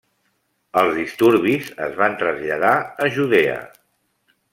Els 0.81 0.95
disturbis 0.99 1.69
es 1.87 1.93
van 1.99 2.15
traslladar 2.21 2.73
a 3.05 3.11
Judea. 3.19 3.59